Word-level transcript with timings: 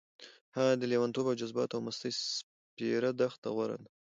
هغه 0.55 0.73
د 0.77 0.83
لېونتوب 0.91 1.25
او 1.29 1.39
جذباتو 1.41 1.75
او 1.77 1.81
مستۍ 1.87 2.11
سپېره 2.35 3.09
دښته 3.19 3.47
غوره 3.55 3.77
ده. 3.81 3.89